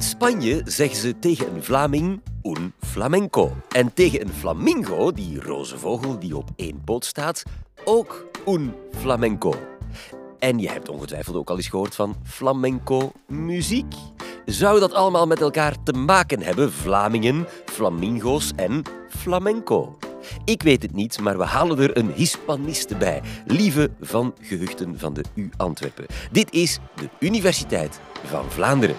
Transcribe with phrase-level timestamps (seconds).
[0.00, 3.56] In Spanje zeggen ze tegen een Vlaming un flamenco.
[3.68, 7.42] En tegen een flamingo, die roze vogel die op één poot staat,
[7.84, 9.54] ook un flamenco.
[10.38, 13.94] En je hebt ongetwijfeld ook al eens gehoord van flamenco muziek.
[14.44, 19.98] Zou dat allemaal met elkaar te maken hebben, Vlamingen, flamingo's en flamenco?
[20.44, 23.22] Ik weet het niet, maar we halen er een Hispaniste bij.
[23.46, 26.06] Lieve van Gehuchten van de U Antwerpen.
[26.32, 28.96] Dit is de Universiteit van Vlaanderen.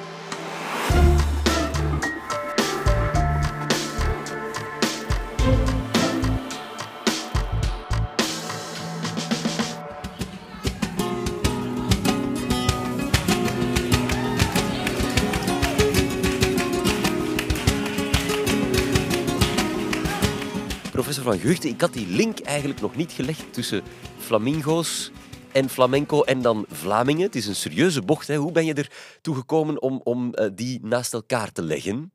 [21.02, 23.84] Professor van Gehuchten, ik had die link eigenlijk nog niet gelegd tussen
[24.18, 25.12] flamingo's
[25.52, 27.22] en flamenco en dan Vlamingen.
[27.22, 28.27] Het is een serieuze bocht.
[28.27, 28.36] Hè.
[28.36, 28.91] Hoe ben je er
[29.22, 32.12] toe gekomen om, om eh, die naast elkaar te leggen?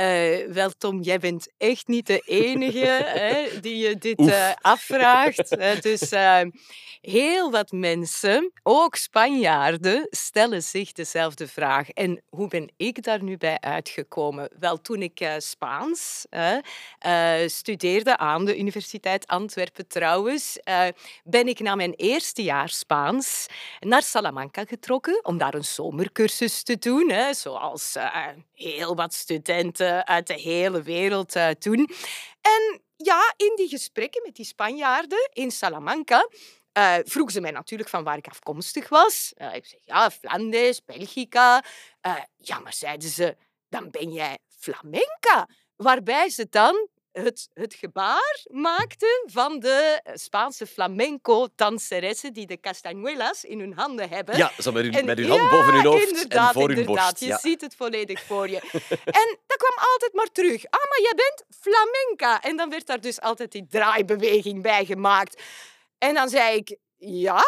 [0.00, 5.56] Uh, wel, Tom, jij bent echt niet de enige hè, die je dit uh, afvraagt.
[5.58, 6.10] Uh, dus
[7.00, 11.90] heel wat mensen, ook Spanjaarden, stellen zich dezelfde vraag.
[11.90, 14.48] En hoe ben ik daar nu bij uitgekomen?
[14.58, 16.26] Wel, toen ik Spaans
[17.46, 20.58] studeerde aan de Universiteit Antwerpen trouwens,
[21.24, 23.46] ben ik na mijn eerste jaar Spaans
[23.78, 27.96] naar Salamanca getrokken om daar een zomercursus te doen, hè, zoals
[28.54, 31.90] heel wat studenten uit de hele wereld uh, doen.
[32.40, 36.28] En ja, in die gesprekken met die Spanjaarden in Salamanca
[36.78, 39.32] uh, vroegen ze mij natuurlijk van waar ik afkomstig was.
[39.52, 41.64] Ik zeg ja, Flanders, Belgica.
[42.36, 43.36] ja, maar zeiden ze,
[43.68, 45.48] dan ben jij flamenca.
[45.76, 53.60] Waarbij ze dan het, het gebaar maakte van de Spaanse flamenco-danseressen die de castañuelas in
[53.60, 54.36] hun handen hebben.
[54.36, 57.20] Ja, zo met, hun, met hun hand boven hun hoofd en voor hun borst.
[57.20, 58.60] Je ziet het volledig voor je.
[59.20, 60.64] en dat kwam altijd maar terug.
[60.64, 62.42] Ah, maar jij bent flamenca.
[62.42, 65.42] En dan werd daar dus altijd die draaibeweging bij gemaakt.
[65.98, 67.44] En dan zei ik, ja,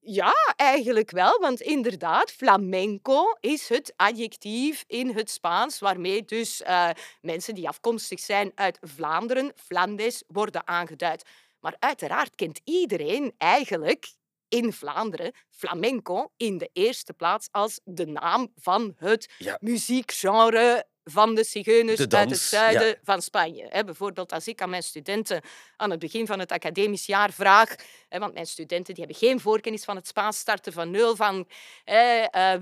[0.00, 1.38] ja, eigenlijk wel.
[1.40, 6.90] Want inderdaad, flamenco is het adjectief in het Spaans waarmee dus uh,
[7.20, 11.24] mensen die afkomstig zijn uit Vlaanderen, Flandes, worden aangeduid.
[11.60, 14.12] Maar uiteraard kent iedereen eigenlijk
[14.48, 19.56] in Vlaanderen flamenco in de eerste plaats als de naam van het ja.
[19.60, 23.82] muziekgenre van de zigeuners uit het zuiden van Spanje.
[23.84, 25.42] bijvoorbeeld als ik aan mijn studenten
[25.76, 27.74] aan het begin van het academisch jaar vraag,
[28.08, 31.48] want mijn studenten die hebben geen voorkennis van het Spaans, starten van nul, van
[31.84, 32.54] eh,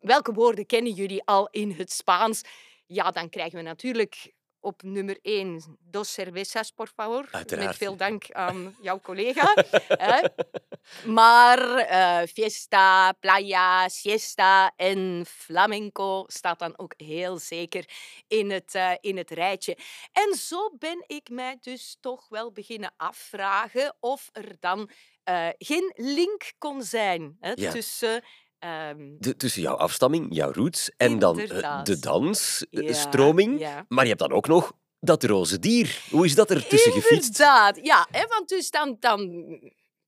[0.00, 2.42] welke woorden kennen jullie al in het Spaans?
[2.86, 4.32] Ja, dan krijgen we natuurlijk
[4.64, 7.28] op nummer 1 dos cervezas, por favor.
[7.30, 7.66] Uiteraard.
[7.68, 9.54] Met veel dank aan jouw collega.
[11.18, 11.60] maar
[11.90, 17.88] uh, fiesta, playa, siesta en flamenco staat dan ook heel zeker
[18.28, 19.76] in het, uh, in het rijtje.
[20.12, 24.90] En zo ben ik mij dus toch wel beginnen afvragen of er dan
[25.30, 27.70] uh, geen link kon zijn hè, Ja.
[27.70, 28.24] tussen
[28.64, 32.88] ehm, De- tussen jouw afstamming, jouw roots en dan eh, de dansstroming.
[32.88, 33.60] Ja, stroming.
[33.60, 33.84] ja.
[33.88, 36.00] Maar je hebt dan ook nog dat roze dier.
[36.10, 37.28] Hoe is dat er tussen gefietst?
[37.40, 38.06] Inderdaad, ja.
[38.10, 39.20] Hè, want dus dan, dan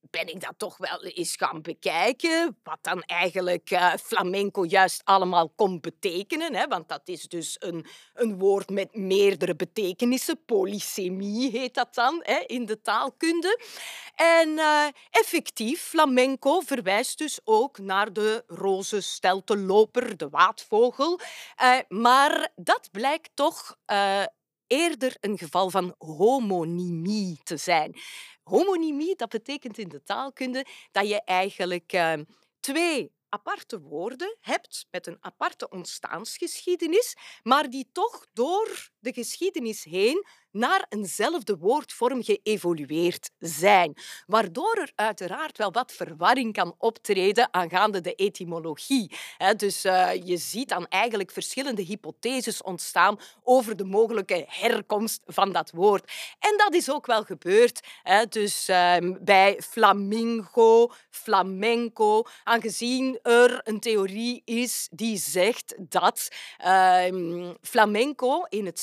[0.09, 2.57] ben ik dat toch wel eens gaan bekijken.
[2.63, 6.55] Wat dan eigenlijk eh, flamenco juist allemaal kon betekenen.
[6.55, 10.45] Hè, want dat is dus een, een woord met meerdere betekenissen.
[10.45, 13.59] Polysemie heet dat dan hè, in de taalkunde.
[14.15, 21.19] En eh, effectief, flamenco verwijst dus ook naar de roze steltenloper, de waatvogel.
[21.55, 23.75] Eh, maar dat blijkt toch
[24.67, 27.95] eerder een geval van homonymie te zijn.
[28.47, 32.13] Homonymie, dat betekent in de taalkunde dat je eigenlijk eh,
[32.59, 40.25] twee aparte woorden hebt met een aparte ontstaansgeschiedenis, maar die toch door de geschiedenis heen
[40.51, 43.93] naar eenzelfde woordvorm geëvolueerd zijn.
[44.25, 49.11] Waardoor er uiteraard wel wat verwarring kan optreden aangaande de etymologie.
[49.55, 55.71] Dus eh, je ziet dan eigenlijk verschillende hypotheses ontstaan over de mogelijke herkomst van dat
[55.71, 56.11] woord.
[56.39, 57.87] En dat is ook wel gebeurd.
[58.29, 66.27] Dus ehm, bij flamingo, flamenco, aangezien er een theorie is die zegt dat
[66.57, 68.79] ehm, flamenco in het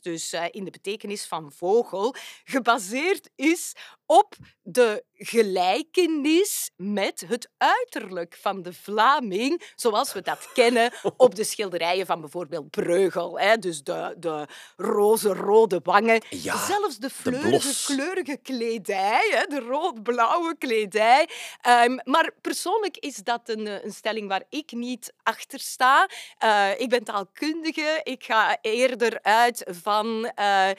[0.00, 2.14] dus eh, in de betekenis van vogel,
[2.44, 3.72] gebaseerd is
[4.06, 11.44] op de gelijkenis met het uiterlijk van de Vlaming, zoals we dat kennen op de
[11.44, 13.38] schilderijen van bijvoorbeeld Breugel.
[13.38, 13.56] Hè?
[13.56, 14.46] Dus de, de
[14.76, 19.46] roze-rode wangen, Ja, zelfs de fleurige, kleurige kledij, hè?
[19.46, 21.28] de rood-blauwe kledij.
[21.60, 26.08] Ehm, maar persoonlijk is dat een, eh, een stelling waar ik niet achter sta.
[26.38, 28.00] Eh, ik ben taalkundige.
[28.02, 30.70] Ik ga eerder uit van eh,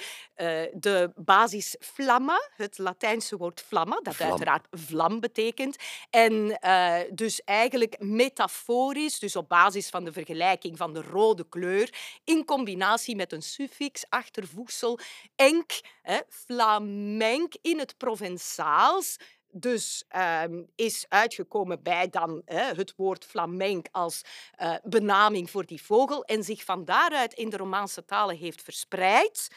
[0.73, 2.77] de basis flamma, het
[3.15, 4.29] Latijnse woord flamma, dat Vlam.
[4.29, 5.75] uiteraard vlam betekent.
[6.09, 11.93] En eh, dus eigenlijk metaforisch, dus op basis van de vergelijking van de rode kleur,
[12.23, 14.99] in combinatie met een suffix, achtervoegsel,
[15.35, 15.71] enk,
[16.01, 19.15] hè, flamenc in het Provençaals.
[19.57, 24.21] Dus ehm, is uitgekomen bij dan het woord flamenc als
[24.55, 29.49] eh, benaming voor die vogel en zich van daaruit in de Romaanse talen heeft verspreid.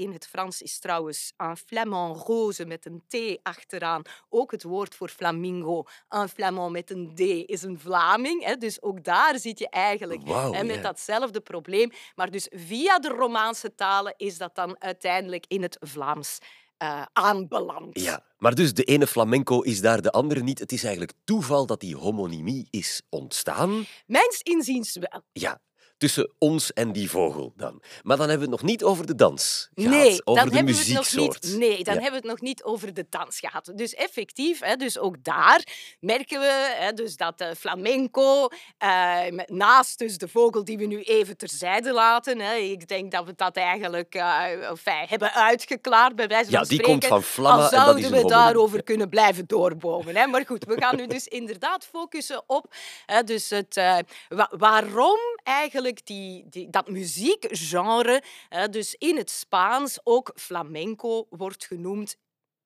[0.00, 4.94] In het Frans is trouwens un flamand rose met een T achteraan ook het woord
[4.94, 5.84] voor flamingo.
[6.08, 7.20] Un flamand met een D
[7.50, 8.44] is een Vlaming.
[8.44, 11.90] Hè, dus ook daar zit je eigenlijk hè, met datzelfde probleem.
[12.14, 16.38] Maar dus via de Romaanse talen is dat dan uiteindelijk in het Vlaams
[16.76, 18.00] eh, aanbeland.
[18.00, 20.58] Ja, maar dus de ene flamenco is daar de andere niet.
[20.58, 23.84] Het is eigenlijk toeval dat die homonymie is ontstaan.
[24.06, 25.22] Mijns inziens wel.
[25.32, 25.60] Ja,
[26.00, 27.82] tussen ons en die vogel dan.
[28.02, 30.56] Maar dan hebben we het nog niet over de dans gehad, Nee, over dan de
[30.56, 31.42] hebben we het nog muzieksoort.
[31.42, 31.56] niet.
[31.58, 32.00] Nee, dan Ja.
[32.00, 33.72] hebben we het nog niet over de dans gehad.
[33.74, 35.64] Dus effectief, hè, dus ook daar
[36.00, 38.48] merken we hè, dus dat de flamenco,
[38.78, 43.24] eh, naast dus de vogel die we nu even terzijde laten, hè, ik denk dat
[43.24, 47.00] we dat eigenlijk eh, enfin, hebben uitgeklaard bij wijze Ja, van die spreken.
[47.00, 50.16] komt van Flamma Al en dat is zouden we daarover kunnen blijven doorbomen.
[50.16, 50.26] Hè?
[50.26, 52.74] Maar goed, we gaan nu dus inderdaad focussen op
[53.06, 53.96] hè, dus het, eh,
[54.28, 61.64] wa- waarom eigenlijk die, die, dat muziekgenre hè, dus in het Spaans ook flamenco wordt
[61.66, 62.16] genoemd.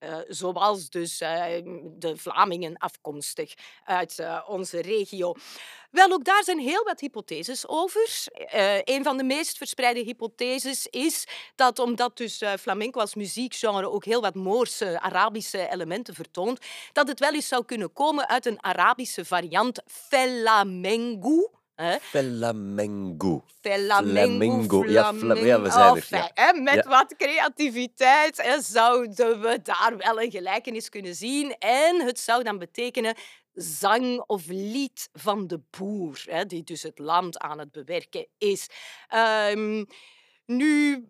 [0.04, 1.62] eh, zoals dus eh,
[1.98, 3.54] de Vlamingen afkomstig
[3.84, 5.34] uit eh, onze regio.
[5.90, 8.26] Wel, ook daar zijn heel wat hypotheses over.
[8.84, 14.20] Een van de meest verspreide hypotheses is dat omdat dus flamenco als muziekgenre ook heel
[14.20, 16.58] wat Moorse, Arabische elementen vertoont,
[16.92, 21.50] dat het wel eens zou kunnen komen uit een Arabische variant flamengo.
[21.74, 21.96] Hè.
[22.00, 23.44] Flamengo.
[23.60, 24.84] Flamengo.
[24.84, 26.30] Ja, ja, we zijn er, ja.
[26.34, 26.88] hè, met Ja.
[26.88, 31.56] wat creativiteit hè, zouden we daar wel een gelijkenis kunnen zien.
[31.58, 33.14] En het zou dan betekenen
[33.52, 38.66] zang of lied van de boer, hè, die dus het land aan het bewerken is.
[39.08, 39.84] Ehm,
[40.46, 41.04] nu,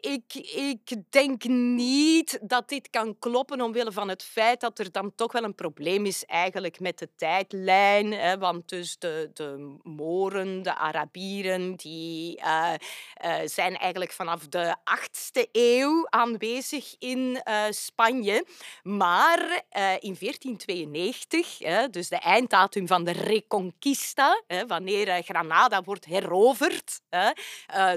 [0.00, 5.14] ik, ik denk niet dat dit kan kloppen omwille van het feit dat er dan
[5.14, 8.12] toch wel een probleem is eigenlijk met de tijdlijn.
[8.12, 12.72] Hè, want dus de, de Moren, de Arabieren, die eh,
[13.14, 18.46] eh, zijn eigenlijk vanaf de 8e eeuw aanwezig in eh, Spanje.
[18.82, 19.62] Maar
[20.00, 27.00] in 1492, hè, dus de einddatum van de Reconquista, hè, wanneer Granada wordt heroverd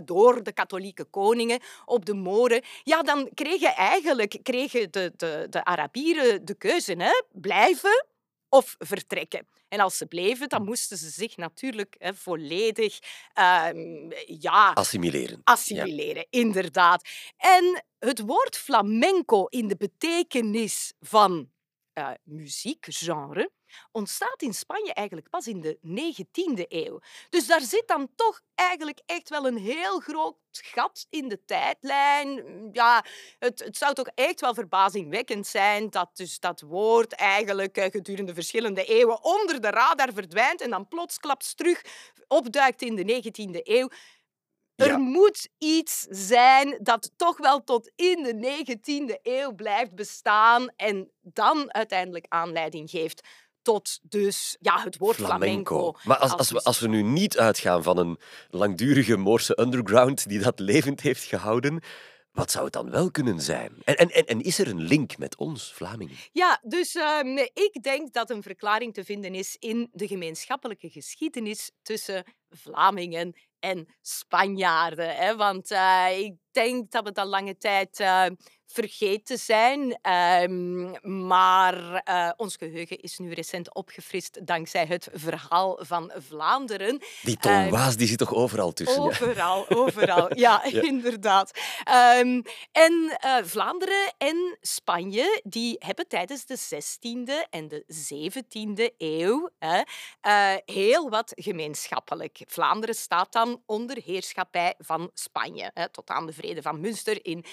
[0.05, 1.09] door de katholieke
[1.85, 7.23] op de Moren, ja, dan kregen eigenlijk kregen de, de, de Arabieren de keuze, hè,
[7.31, 8.05] blijven
[8.49, 9.47] of vertrekken.
[9.67, 12.99] En als ze bleven, dan moesten ze zich natuurlijk hè, volledig
[13.33, 15.41] ehm, ja, Assimileren.
[15.43, 17.07] assimileren, inderdaad.
[17.37, 21.49] En het woord flamenco in de betekenis van
[21.93, 23.51] eh, muziekgenre
[23.91, 26.99] ontstaat in Spanje eigenlijk pas in de 19e eeuw.
[27.29, 32.43] Dus daar zit dan toch eigenlijk echt wel een heel groot gat in de tijdlijn.
[32.71, 33.05] Ja,
[33.39, 38.33] het, het zou toch echt wel verbazingwekkend zijn dat dus dat woord eigenlijk eh, gedurende
[38.33, 41.81] verschillende eeuwen onder de radar verdwijnt en dan plotsklaps terug
[42.27, 43.89] opduikt in de 19e eeuw.
[44.75, 51.11] Er moet iets zijn dat toch wel tot in de 19e eeuw blijft bestaan en
[51.21, 53.27] dan uiteindelijk aanleiding geeft
[53.65, 55.95] tot dus ja, het woord flamenco.
[56.03, 58.19] Maar als, als, we, als we nu niet uitgaan van een
[58.49, 61.83] langdurige Moorse underground die dat levend heeft gehouden,
[62.31, 63.71] wat zou het dan wel kunnen zijn?
[63.83, 66.15] En, en, en, is er een link met ons, Vlamingen?
[66.31, 71.71] Ja, dus ehm, ik denk dat een verklaring te vinden is in de gemeenschappelijke geschiedenis
[71.81, 75.15] tussen Vlamingen en Spanjaarden.
[75.15, 75.35] Hè?
[75.35, 78.25] Want eh, ik denk dat we dat lange tijd eh,
[78.65, 79.99] vergeten zijn.
[80.01, 80.91] Ehm,
[81.27, 87.01] maar eh, ons geheugen is nu recent opgefrist dankzij het verhaal van Vlaanderen.
[87.21, 89.01] Die Tom Ehm, Waas die zit toch overal tussen?
[89.01, 89.07] ja?
[89.07, 90.37] Overal, overal.
[90.39, 90.81] Ja, Ja.
[90.81, 91.51] inderdaad.
[91.83, 92.41] Ehm,
[92.71, 99.81] en eh, Vlaanderen en Spanje die hebben tijdens de 16e en de 17e eeuw hè,
[100.21, 102.39] eh, heel wat gemeenschappelijk.
[102.47, 107.45] Vlaanderen staat dan onder heerschappij van Spanje, hè, tot aan de Vrede van Münster in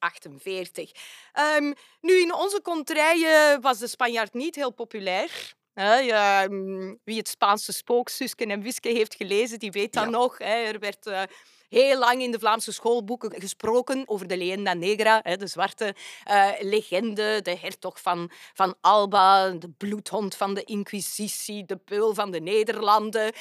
[0.00, 0.90] 1548.
[1.32, 5.54] Ehm, nu, in onze kontrijen was de Spanjaard niet heel populair.
[5.74, 10.40] Ehm, wie het Spaanse spook Suske en Wiske heeft gelezen, die weet dat nog.
[10.40, 11.22] Er werd eh,
[11.70, 15.94] heel lang in de Vlaamse schoolboeken gesproken over de Leyenda Negra, de zwarte
[16.30, 22.30] uh, legende, de hertog van, van Alba, de bloedhond van de Inquisitie, de peul van
[22.30, 23.32] de Nederlanden.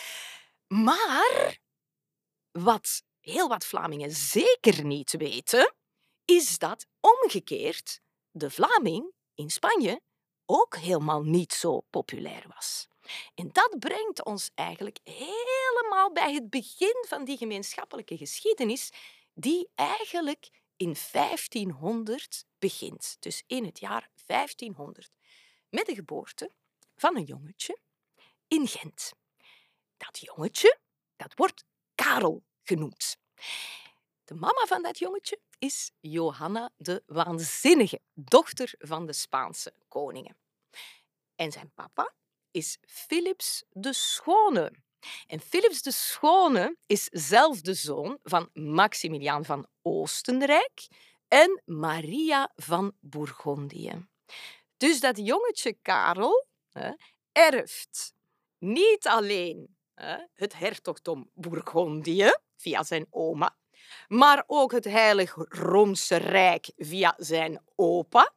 [0.67, 1.57] Maar
[2.51, 5.73] wat heel wat Vlamingen zeker niet weten,
[6.29, 10.01] is dat omgekeerd de Vlaming in Spanje
[10.45, 12.87] ook helemaal niet zo populair was.
[13.35, 18.89] En dat brengt ons eigenlijk helemaal bij het begin van die gemeenschappelijke geschiedenis,
[19.33, 23.17] die eigenlijk in 1500 begint.
[23.19, 25.11] Dus in het jaar 1500.
[25.69, 26.51] Met de geboorte
[26.95, 27.79] van een jongetje
[28.47, 29.11] in Gent.
[29.97, 30.79] Dat jongetje,
[31.15, 31.63] dat wordt
[31.95, 33.17] Karel genoemd.
[34.23, 40.37] De mama van dat jongetje is Johanna de Waanzinnige, dochter van de Spaanse koningen.
[41.35, 42.13] En zijn papa
[42.51, 44.71] is Philips de Schone.
[45.27, 50.87] En Philips de Schone is zelf de zoon van Maximiliaan van Oostenrijk
[51.27, 54.07] en Maria van Bourgondië.
[54.77, 56.91] Dus dat jongetje Karel hè,
[57.31, 58.13] erft
[58.57, 63.57] niet alleen hè, het hertogdom Bourgondië via zijn oma,
[64.07, 68.33] maar ook het Heilige Roomse Rijk via zijn opa.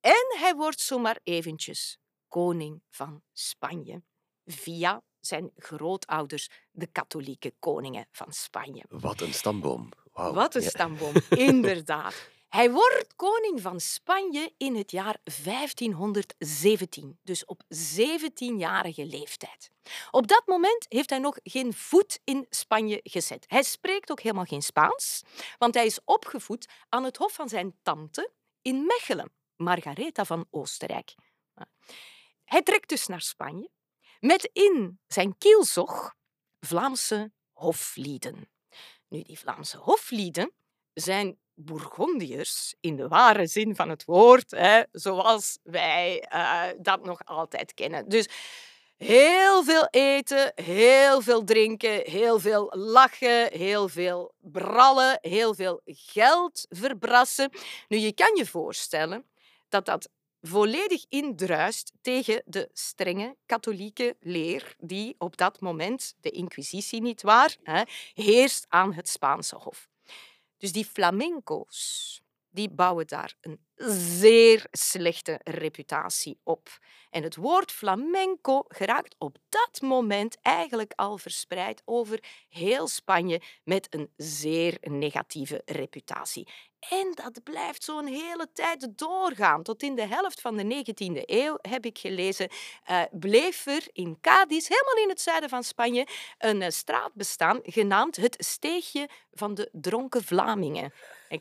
[0.00, 1.98] En hij wordt zomaar eventjes
[2.28, 4.02] koning van Spanje
[4.44, 8.84] via zijn grootouders, de katholieke koningen van Spanje.
[8.88, 9.88] Wat een stamboom.
[10.12, 11.14] Wat een stamboom,
[11.50, 12.30] inderdaad.
[12.52, 19.70] Hij wordt koning van Spanje in het jaar 1517, dus op 17-jarige leeftijd.
[20.10, 23.44] Op dat moment heeft hij nog geen voet in Spanje gezet.
[23.48, 25.22] Hij spreekt ook helemaal geen Spaans,
[25.58, 28.30] want hij is opgevoed aan het hof van zijn tante
[28.62, 31.14] in Mechelen, Margaretha van Oostenrijk.
[32.44, 33.70] Hij trekt dus naar Spanje
[34.20, 36.14] met in zijn kielzog
[36.60, 38.50] Vlaamse hoflieden.
[39.08, 40.52] Nu, die Vlaamse hoflieden
[40.92, 47.24] zijn Bourgondiërs in de ware zin van het woord, hè, zoals wij uh, dat nog
[47.24, 48.08] altijd kennen.
[48.08, 48.28] Dus
[48.96, 56.66] heel veel eten, heel veel drinken, heel veel lachen, heel veel brallen, heel veel geld
[56.68, 57.50] verbrassen.
[57.88, 59.24] Nu, je kan je voorstellen
[59.68, 60.08] dat dat
[60.40, 67.56] volledig indruist tegen de strenge katholieke leer die op dat moment, de inquisitie niet waar,
[68.14, 69.90] heerst aan het Spaanse hof.
[70.62, 73.60] Dus die flamenco's, die bouwen daar een
[74.20, 76.78] zeer slechte reputatie op.
[77.10, 83.94] En het woord flamenco geraakt op dat moment eigenlijk al verspreid over heel Spanje met
[83.94, 86.48] een zeer negatieve reputatie.
[86.90, 89.62] En dat blijft zo'n hele tijd doorgaan.
[89.62, 92.48] Tot in de helft van de 19e eeuw, heb ik gelezen,
[92.90, 96.06] uh, bleef er in Cadiz, helemaal in het zuiden van Spanje,
[96.38, 100.92] een uh, straat bestaan genaamd het Steegje van de Dronken Vlamingen.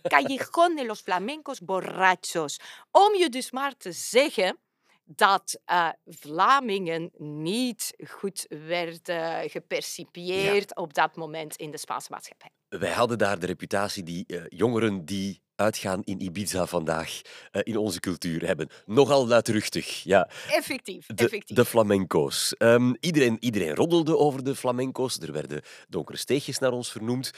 [0.01, 2.59] Callejón de los Flamencos Borrachos.
[2.91, 4.59] Om je dus maar te zeggen
[5.03, 12.51] dat uh, Vlamingen niet goed werden gepercipieerd op dat moment in de Spaanse maatschappij.
[12.79, 17.77] Wij hadden daar de reputatie die uh, jongeren die uitgaan in Ibiza vandaag uh, in
[17.77, 18.69] onze cultuur hebben.
[18.85, 20.29] Nogal luidruchtig, ja.
[20.49, 21.55] Effectief, de, effectief.
[21.55, 22.55] De flamenco's.
[22.57, 25.19] Um, iedereen, iedereen roddelde over de flamenco's.
[25.19, 27.31] Er werden donkere steegjes naar ons vernoemd.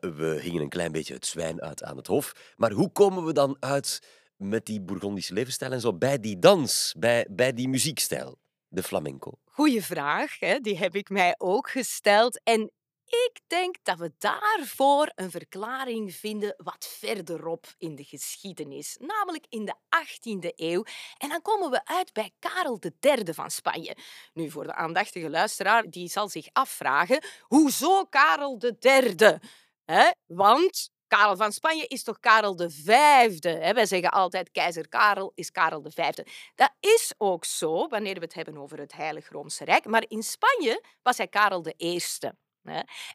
[0.00, 2.32] we hingen een klein beetje het zwijn uit aan het hof.
[2.56, 4.00] Maar hoe komen we dan uit
[4.36, 8.38] met die Bourgondische levensstijl en zo bij die dans, bij, bij die muziekstijl,
[8.68, 9.32] de flamenco?
[9.44, 10.58] Goeie vraag, hè?
[10.58, 12.40] die heb ik mij ook gesteld.
[12.42, 12.72] En
[13.06, 19.64] ik denk dat we daarvoor een verklaring vinden wat verderop in de geschiedenis, namelijk in
[19.64, 20.84] de 18e eeuw.
[21.18, 23.96] En dan komen we uit bij Karel III van Spanje.
[24.32, 29.38] Nu, voor de aandachtige luisteraar, die zal zich afvragen, hoezo Karel III?
[29.84, 30.10] He?
[30.26, 33.72] Want Karel van Spanje is toch Karel de Vijfde?
[33.74, 36.26] Wij zeggen altijd keizer Karel is Karel de Vijfde.
[36.54, 39.84] Dat is ook zo wanneer we het hebben over het Heilig Roomse Rijk.
[39.84, 42.34] Maar in Spanje was hij Karel de Eerste.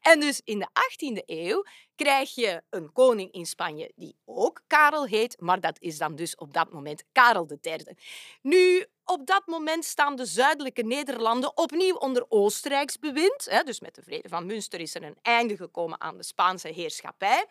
[0.01, 1.63] En dus in de 18e eeuw
[1.95, 6.35] krijg je een koning in Spanje die ook Karel heet, maar dat is dan dus
[6.35, 7.97] op dat moment Karel III.
[8.41, 13.63] Nu, op dat moment staan de zuidelijke Nederlanden opnieuw onder Oostenrijks bewind.
[13.65, 17.45] Dus met de vrede van Münster is er een einde gekomen aan de Spaanse heerschappij.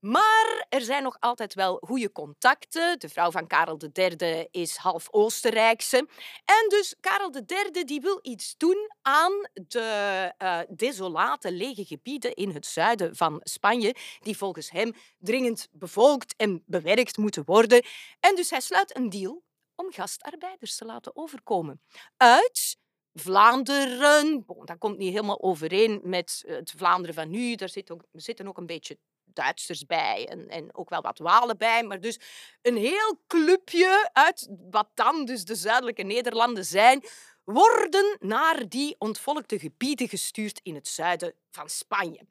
[0.00, 2.98] Maar er zijn nog altijd wel goede contacten.
[2.98, 5.96] De vrouw van Karel III is half Oostenrijkse.
[6.44, 12.50] En dus Karel III die wil iets doen aan de uh, desolate lege gebieden in
[12.50, 17.84] het zuiden van Spanje, die volgens hem dringend bevolkt en bewerkt moeten worden.
[18.20, 19.42] En dus hij sluit een deal
[19.74, 21.80] om gastarbeiders te laten overkomen
[22.16, 22.76] uit
[23.12, 24.44] Vlaanderen.
[24.46, 27.54] dat komt niet helemaal overeen met het Vlaanderen van nu.
[27.54, 27.68] Daar
[28.12, 28.98] zitten ook een beetje
[29.32, 31.82] Duitsers bij en, en ook wel wat Walen bij.
[31.82, 32.20] Maar dus
[32.62, 37.04] een heel clubje uit wat dan dus de zuidelijke Nederlanden zijn,
[37.44, 42.26] worden naar die ontvolkte gebieden gestuurd in het zuiden van Spanje.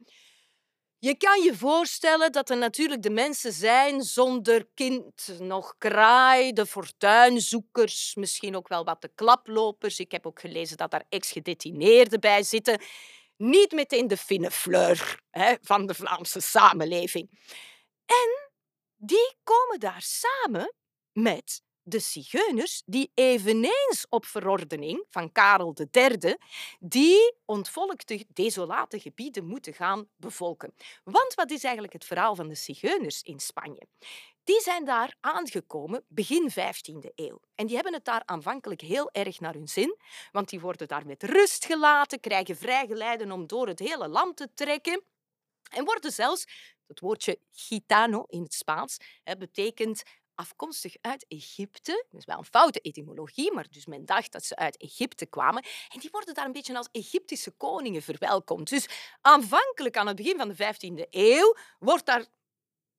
[1.00, 6.66] Je kan je voorstellen dat er natuurlijk de mensen zijn zonder kind nog kraai, de
[6.66, 10.00] fortuinzoekers, misschien ook wel wat de klaplopers.
[10.00, 12.82] Ik heb ook gelezen dat daar ex-gedetineerden bij zitten.
[13.38, 17.30] Niet meteen de fine fleur hè, van de Vlaamse samenleving.
[18.06, 18.52] En
[18.96, 20.74] die komen daar samen
[21.12, 26.36] met de zigeuners, die eveneens op verordening van Karel III
[26.80, 30.74] die ontvolkte desolate gebieden moeten gaan bevolken.
[31.04, 33.88] Want wat is eigenlijk het verhaal van de zigeuners in Spanje?
[34.48, 37.40] Die zijn daar aangekomen begin 15e eeuw.
[37.56, 39.98] En die hebben het daar aanvankelijk heel erg naar hun zin,
[40.32, 44.50] want die worden daar met rust gelaten, krijgen vrijgeleiden om door het hele land te
[44.54, 45.04] trekken
[45.72, 46.48] en worden zelfs,
[46.88, 48.98] het woordje gitano in het Spaans,
[49.38, 50.04] betekent
[50.36, 52.06] afkomstig uit Egypte.
[52.10, 55.64] Dus wel een foute etymologie, maar dus men dacht dat ze uit Egypte kwamen.
[55.94, 58.70] En die worden daar een beetje als Egyptische koningen verwelkomd.
[58.70, 58.90] Dus
[59.22, 62.26] aanvankelijk aan het begin van de 15e eeuw wordt daar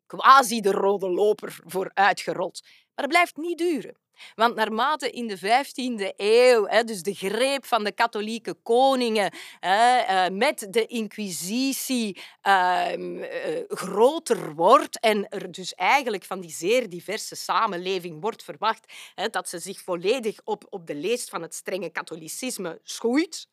[0.09, 2.61] quasi de rode loper voor uitgerold.
[2.62, 3.97] Maar dat blijft niet duren.
[4.35, 10.67] Want naarmate in de 15e eeuw, dus de greep van de katholieke koningen uh, met
[10.71, 13.25] de inquisitie uh, uh,
[13.69, 18.93] groter wordt en er dus eigenlijk van die zeer diverse samenleving wordt verwacht
[19.31, 23.49] dat ze zich volledig op, op de leest van het strenge katholicisme schoeit,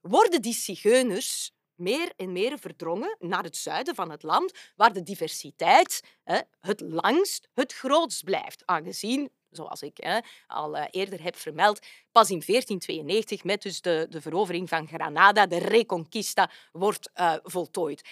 [0.00, 5.02] worden die zigeuners meer en meer verdrongen naar het zuiden van het land, waar de
[5.02, 11.36] diversiteit hè, het langst het grootst blijft, aangezien zoals ik hè, al uh, eerder heb
[11.36, 17.34] vermeld, pas in 1492 met dus de, de verovering van Granada, de Reconquista, wordt uh,
[17.42, 18.08] voltooid.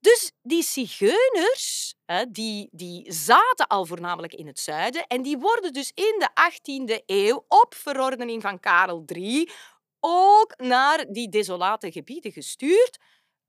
[0.00, 5.72] Dus die zigeuners, hè, die, die zaten al voornamelijk in het zuiden en die worden
[5.72, 9.50] dus in de 18e eeuw op verordening van Karel III
[10.00, 12.98] ook naar die desolate gebieden gestuurd,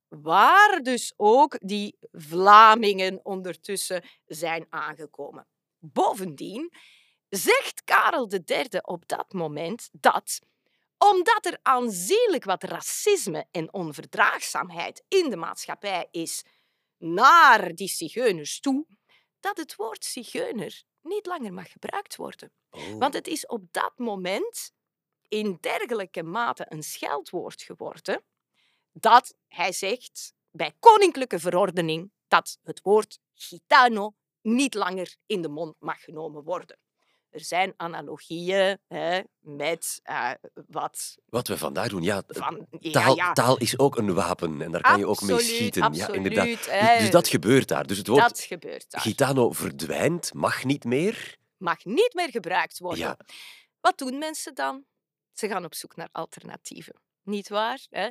[0.08, 5.48] waar dus ook die Vlamingen ondertussen zijn aangekomen.
[5.80, 6.74] Bovendien
[7.30, 10.40] zegt Karel III op dat moment dat
[10.98, 16.44] omdat er aanzienlijk wat racisme en onverdraagzaamheid in de maatschappij is
[16.98, 18.86] naar die zigeuners toe,
[19.40, 22.52] dat het woord zigeuner niet langer mag gebruikt worden.
[22.70, 22.98] Oh.
[22.98, 24.72] Want het is op dat moment
[25.28, 28.24] in dergelijke mate een scheldwoord geworden
[28.92, 35.76] dat hij zegt bij koninklijke verordening dat het woord gitano niet langer in de mond
[35.80, 36.78] mag genomen worden.
[37.30, 40.32] Er zijn analogieën hè, met uh,
[40.68, 41.18] wat...
[41.26, 44.82] Wat we vandaag doen, ja, van, taal, ja, taal, is ook een wapen en daar
[44.82, 45.82] kan je ook mee schieten.
[45.82, 46.46] Absoluut, ja, inderdaad.
[46.46, 47.88] Dus, dus, dat gebeurt daar.
[47.88, 49.02] Dus het woord dat gebeurt daar.
[49.02, 51.38] gitano verdwijnt, mag niet meer.
[51.58, 53.18] Mag niet meer gebruikt worden.
[53.82, 54.86] Wat doen mensen dan?
[55.38, 56.96] Ze gaan op zoek naar alternatieven.
[57.24, 57.80] Niet waar?
[57.90, 58.08] Hè?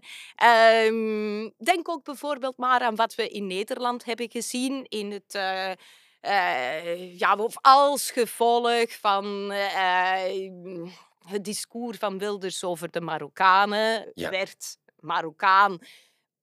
[0.87, 5.35] Um, denk ook bijvoorbeeld maar aan wat we in Nederland hebben gezien in het.
[5.35, 5.71] Uh,
[6.23, 10.23] uh, ja, of als gevolg van uh,
[11.27, 14.31] het discours van Wilders over de Marokkanen ja.
[14.31, 15.79] werd Marokkaan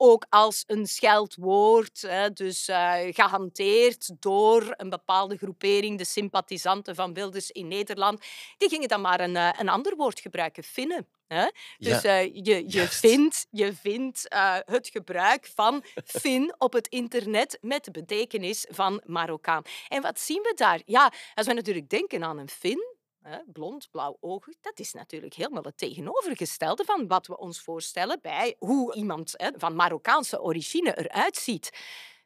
[0.06, 7.14] ook als een scheldwoord, hè, dus uh, gehanteerd door een bepaalde groepering, de sympathisanten van
[7.14, 8.22] Wilders in Nederland.
[8.58, 11.08] Die gingen dan maar een, uh, een ander woord gebruiken, Finnen.
[11.28, 11.50] Hè?
[11.78, 14.26] Dus ja, uh, je, je vindt, je vindt
[14.66, 19.64] het gebruik van Fin op het internet met de betekenis van Marokkaan.
[19.88, 20.82] En wat zien we daar?
[20.86, 22.96] Ja, als we natuurlijk denken aan een Fin,
[23.46, 28.56] blond, blauw ogen, dat is natuurlijk helemaal het tegenovergestelde van wat we ons voorstellen bij
[28.60, 31.70] hoe iemand van Marokkaanse origine eruit ziet.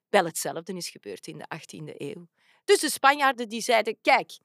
[0.09, 2.27] Wel hetzelfde is gebeurd in de 18e eeuw.
[2.63, 4.37] Dus de Spanjaarden die zeiden, kijk,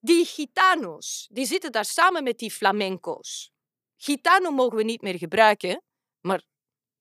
[0.00, 3.52] die gitanos, die zitten daar samen met die flamenco's.
[3.96, 5.82] Gitano mogen we niet meer gebruiken,
[6.20, 6.42] maar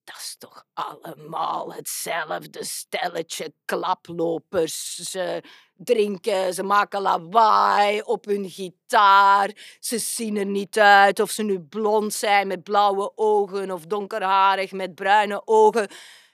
[0.03, 4.95] dat is toch allemaal hetzelfde stelletje klaplopers.
[4.95, 5.43] Ze
[5.83, 9.77] drinken, ze maken lawaai op hun gitaar.
[9.79, 14.71] Ze zien er niet uit of ze nu blond zijn met blauwe ogen of donkerharig
[14.71, 15.89] met bruine ogen.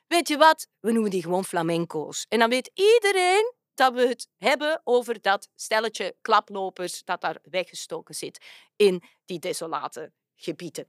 [0.08, 2.26] weet je wat, we noemen die gewoon flamenco's.
[2.30, 8.16] En dan weet iedereen dat we het hebben over dat stelletje klaplopers dat daar weggestoken
[8.16, 10.88] zit in die desolate gebieden.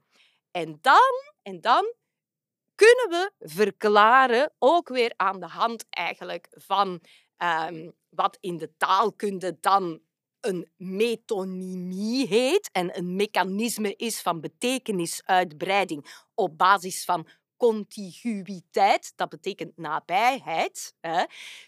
[0.50, 1.94] En dan, en dan
[2.74, 7.00] kunnen we verklaren, ook weer aan de hand eigenlijk van
[7.38, 10.00] um, wat in de taalkunde dan
[10.40, 19.76] een metonymie heet en een mechanisme is van betekenisuitbreiding op basis van contiguïteit, dat betekent
[19.76, 21.24] nabijheid, hè,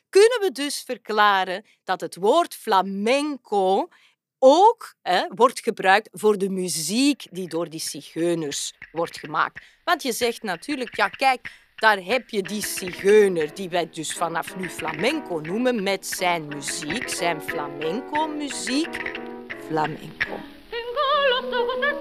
[0.09, 3.89] kunnen we dus verklaren dat het woord flamenco
[4.39, 9.65] ook hè, wordt gebruikt voor de muziek die door die zigeuners wordt gemaakt.
[9.85, 14.57] Want je zegt natuurlijk, ja kijk, daar heb je die zigeuner, die wij dus vanaf
[14.57, 19.13] nu flamenco noemen, met zijn muziek, zijn flamenco-muziek.
[19.67, 20.37] Flamenco.
[20.69, 22.00] Tengo los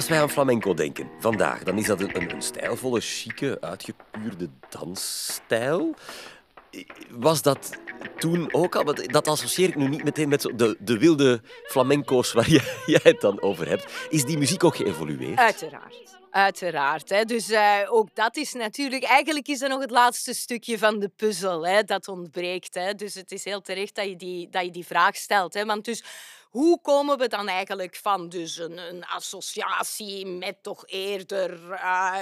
[0.00, 5.94] Als wij aan flamenco denken vandaag, dan is dat een, stijlvolle, chique, uitgepuurde dansstijl.
[7.10, 7.70] Was dat
[8.18, 8.84] toen ook al?
[8.94, 12.48] Dat associeer ik nu niet meteen met de, de wilde flamenco's waar
[12.86, 13.92] jij het dan over hebt.
[14.08, 15.38] Is die muziek ook geëvolueerd?
[15.38, 16.18] Uiteraard.
[16.30, 17.08] Uiteraard.
[17.08, 17.24] Hè.
[17.24, 19.02] Dus uh, ook dat is natuurlijk...
[19.02, 22.74] Eigenlijk is dat nog het laatste stukje van de puzzel hè, dat ontbreekt.
[22.74, 22.94] Hè.
[22.94, 25.54] Dus het is heel terecht dat je die, dat je die vraag stelt.
[25.54, 25.64] Hè.
[25.64, 26.04] Want dus
[26.50, 32.12] hoe komen we dan eigenlijk van dus een, een associatie met toch eerder uh,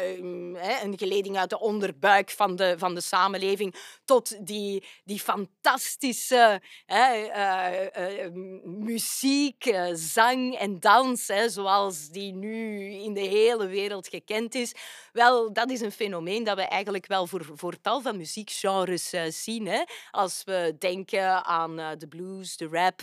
[0.83, 8.27] een geleding uit de onderbuik van de, van de samenleving tot die, die fantastische uh,
[8.65, 14.75] muziek, zang en dans, zoals die nu in de hele wereld gekend is?
[15.13, 19.67] Wel, dat is een fenomeen dat we eigenlijk wel voor, voor tal van muziekgenres zien.
[19.67, 19.83] Hè?
[20.11, 23.01] Als we denken aan de blues, de rap,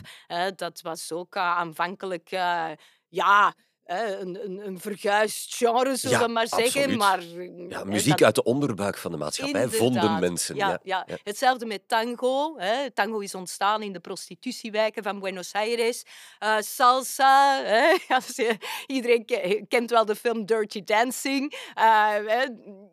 [0.56, 2.72] dat was ook aanvankelijk uh,
[3.08, 3.54] ja,
[3.86, 6.98] een, een, een verguisd genre, zullen we maar zeggen.
[6.98, 7.24] Maar,
[7.70, 10.56] ja, muziek uit de onderbuik van de maatschappij vonden mensen.
[10.56, 12.58] Ja, ja, Hetzelfde met tango.
[12.58, 12.92] Hè.
[12.92, 16.04] Tango is ontstaan in de prostitutiewijken van Buenos Aires.
[16.44, 17.64] Uh, salsa.
[17.64, 17.96] Hè.
[18.96, 19.26] Iedereen
[19.68, 21.54] kent wel de film Dirty Dancing.
[21.78, 22.44] Uh,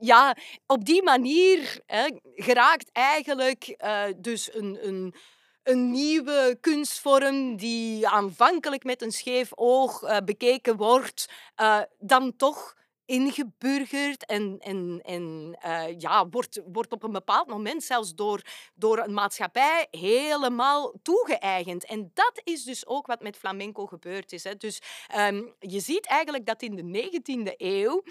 [0.00, 5.14] ja, op die manier hè, geraakt eigenlijk uh, dus een, een
[5.62, 11.28] een nieuwe kunstvorm die aanvankelijk met een scheef oog uh, bekeken wordt,
[11.60, 17.82] uh, dan toch ingeburgerd en, en, en uh, ja, wordt, wordt op een bepaald moment
[17.82, 18.42] zelfs door,
[18.74, 21.84] door een maatschappij helemaal toegeëigend.
[21.84, 24.44] En dat is dus ook wat met flamenco gebeurd is.
[24.44, 24.56] Hè.
[24.56, 24.80] Dus
[25.16, 28.02] um, je ziet eigenlijk dat in de 19e eeuw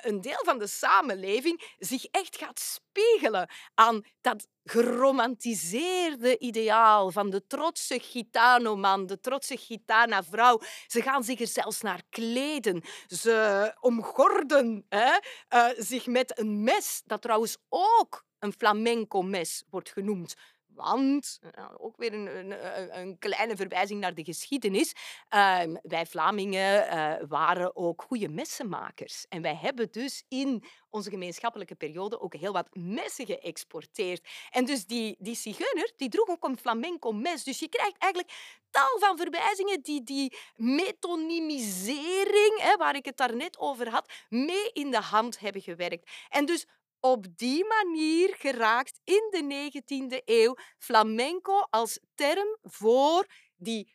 [0.00, 7.46] een deel van de samenleving zich echt gaat spiegelen aan dat geromantiseerde ideaal van de
[7.46, 10.60] trotse gitano-man, de trotse gitana-vrouw.
[10.86, 12.82] Ze gaan zich er zelfs naar kleden.
[13.06, 15.18] Ze omgorden hè,
[15.54, 20.34] uh, zich met een mes, dat trouwens ook een flamenco-mes wordt genoemd.
[20.74, 24.94] Want, eh, ook weer een, een, een, kleine verwijzing naar de geschiedenis,
[25.30, 29.26] uh, wij Vlamingen uh, waren ook goede messenmakers.
[29.28, 34.28] En wij hebben dus in onze gemeenschappelijke periode ook heel wat messen geëxporteerd.
[34.50, 37.44] En dus die, die zigeuner, die droeg ook een flamenco mes.
[37.44, 38.32] Dus je krijgt eigenlijk
[38.70, 44.90] tal van verwijzingen die die metonymisering, hè, waar ik het daarnet over had, mee in
[44.90, 46.10] de hand hebben gewerkt.
[46.28, 46.66] En dus
[47.04, 53.94] op die manier geraakt in de 19e eeuw flamenco als term voor die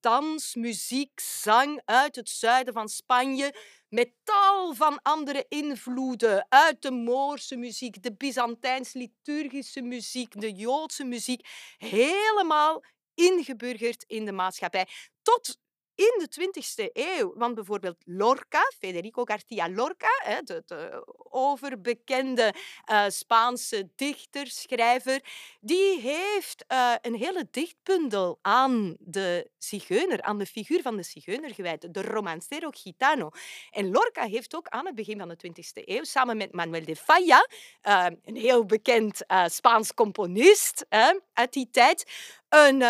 [0.00, 3.54] dans, muziek, zang uit het zuiden van Spanje,
[3.88, 11.48] met tal van andere invloeden uit de Moorse muziek, de Byzantijns-liturgische muziek, de Joodse muziek,
[11.76, 14.88] helemaal ingeburgerd in de maatschappij.
[15.22, 15.58] Tot
[15.96, 17.32] in de 20e eeuw.
[17.36, 22.54] Want bijvoorbeeld Lorca, Federico García Lorca, de, de overbekende
[22.90, 25.20] uh, Spaanse dichter, schrijver,
[25.60, 31.54] die heeft uh, een hele dichtbundel aan de zigeuner, aan de figuur van de zigeuner
[31.54, 33.30] gewijd, de romancero gitano.
[33.70, 36.96] En Lorca heeft ook aan het begin van de 20e eeuw, samen met Manuel de
[36.96, 37.48] Falla,
[38.22, 40.86] een heel bekend Spaans componist
[41.32, 42.10] uit die tijd,
[42.48, 42.82] een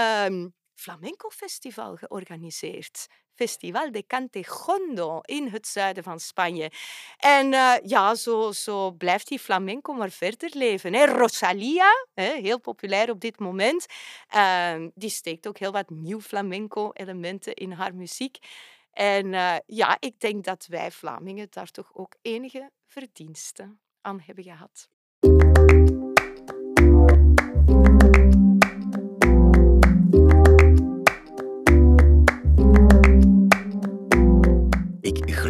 [0.76, 3.06] ehm, flamenco-festival georganiseerd.
[3.34, 6.70] Festival de Cantejondo in het zuiden van Spanje.
[7.16, 10.94] En uh, ja, zo, zo blijft die flamenco maar verder leven.
[10.94, 11.06] Hè.
[11.06, 13.86] Rosalia, hè, heel populair op dit moment,
[14.34, 18.38] uh, die steekt ook heel wat nieuw flamenco-elementen in haar muziek.
[18.90, 24.44] En uh, ja, ik denk dat wij Vlamingen daar toch ook enige verdiensten aan hebben
[24.44, 24.88] gehad.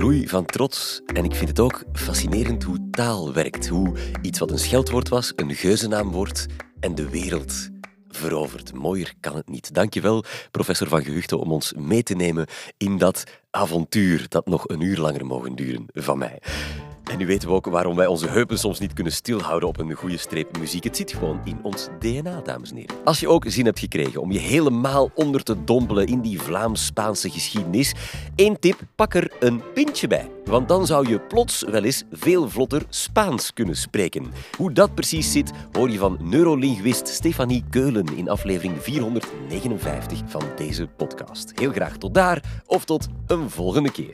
[0.06, 1.00] Van trots.
[1.06, 3.68] En ik vind het ook fascinerend hoe taal werkt.
[3.68, 6.46] Hoe iets wat een scheldwoord was, een geuzennaam wordt
[6.80, 7.68] en de wereld
[8.08, 8.74] veroverd.
[8.74, 9.74] Mooier kan het niet.
[9.74, 14.80] Dankjewel, professor Van Gehuchten, om ons mee te nemen in dat avontuur dat nog een
[14.80, 16.42] uur langer mogen duren van mij.
[17.10, 19.92] En nu weten we ook waarom wij onze heupen soms niet kunnen stilhouden op een
[19.92, 20.84] goede streep muziek.
[20.84, 22.96] Het zit gewoon in ons DNA, dames en heren.
[23.04, 27.30] Als je ook zin hebt gekregen om je helemaal onder te dompelen in die Vlaams-Spaanse
[27.30, 27.94] geschiedenis,
[28.34, 30.30] één tip, pak er een pintje bij.
[30.44, 34.32] Want dan zou je plots wel eens veel vlotter Spaans kunnen spreken.
[34.56, 40.86] Hoe dat precies zit, hoor je van neurolinguist Stefanie Keulen in aflevering 459 van deze
[40.86, 41.52] podcast.
[41.54, 44.10] Heel graag tot daar of tot een volgende keer.